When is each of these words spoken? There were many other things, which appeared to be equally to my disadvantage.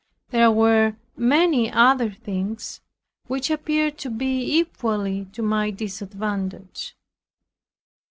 There 0.31 0.49
were 0.49 0.95
many 1.15 1.71
other 1.71 2.09
things, 2.09 2.81
which 3.27 3.51
appeared 3.51 3.99
to 3.99 4.09
be 4.09 4.57
equally 4.57 5.25
to 5.33 5.43
my 5.43 5.69
disadvantage. 5.69 6.95